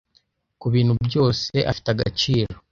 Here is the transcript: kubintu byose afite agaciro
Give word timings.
kubintu 0.61 0.93
byose 1.07 1.55
afite 1.71 1.87
agaciro 1.91 2.55